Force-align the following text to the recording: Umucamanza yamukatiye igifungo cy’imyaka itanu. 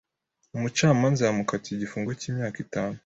Umucamanza 0.55 1.21
yamukatiye 1.23 1.73
igifungo 1.75 2.09
cy’imyaka 2.19 2.57
itanu. 2.65 2.97